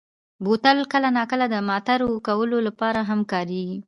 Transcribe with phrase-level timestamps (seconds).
[0.43, 3.77] بوتل کله ناکله د معطر کولو لپاره هم کارېږي.